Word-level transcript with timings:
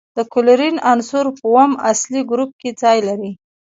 د 0.17 0.19
کلورین 0.33 0.75
عنصر 0.91 1.25
په 1.37 1.43
اووم 1.49 1.71
اصلي 1.91 2.21
ګروپ 2.31 2.51
کې 2.61 2.69
ځای 2.81 2.97
لري. 3.07 3.31